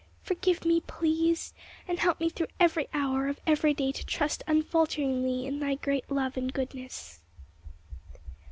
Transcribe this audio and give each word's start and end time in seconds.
Forgive 0.23 0.65
me, 0.65 0.79
please, 0.81 1.53
and 1.87 1.99
help 1.99 2.19
me 2.19 2.27
through 2.27 2.47
every 2.59 2.87
hour 2.91 3.27
of 3.27 3.39
every 3.45 3.71
day 3.71 3.91
to 3.91 4.03
trust 4.03 4.41
unfalteringly 4.47 5.45
in 5.45 5.59
thy 5.59 5.75
great 5.75 6.09
love 6.09 6.35
and 6.37 6.51
goodness." 6.51 7.19